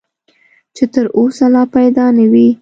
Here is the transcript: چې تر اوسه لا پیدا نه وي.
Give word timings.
چې 0.75 0.83
تر 0.93 1.05
اوسه 1.17 1.45
لا 1.53 1.63
پیدا 1.75 2.05
نه 2.17 2.25
وي. 2.31 2.47